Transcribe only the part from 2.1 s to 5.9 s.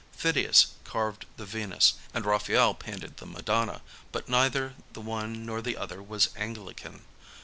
and Raphael painted the Madonna, but neither the one nor the